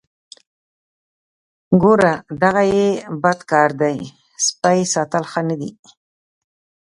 [1.81, 2.87] ګوره دغه یې
[3.21, 3.97] بد کار دی
[4.45, 5.71] سپی ساتل ښه نه دي.